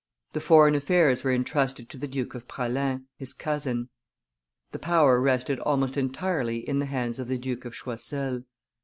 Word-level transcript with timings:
The 0.33 0.39
foreign 0.41 0.73
affairs 0.73 1.23
were 1.23 1.29
intrusted 1.31 1.87
to 1.89 1.97
the 1.99 2.07
Duke 2.07 2.33
of 2.33 2.47
Praslin, 2.47 3.05
his 3.19 3.33
cousin. 3.33 3.89
The 4.71 4.79
power 4.79 5.21
rested 5.21 5.59
almost 5.59 5.95
entirely 5.95 6.67
in 6.67 6.79
the 6.79 6.87
hands 6.87 7.19
of 7.19 7.27
the 7.27 7.37
Duke 7.37 7.65
of 7.65 7.75
Choiseul. 7.75 8.45